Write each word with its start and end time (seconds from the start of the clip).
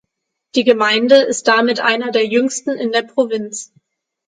Die 0.55 0.63
Gemeinde 0.63 1.15
ist 1.17 1.47
damit 1.47 1.79
einer 1.79 2.09
der 2.11 2.25
jüngsten 2.25 2.71
in 2.71 2.91
der 2.91 3.03
Provinz. 3.03 3.71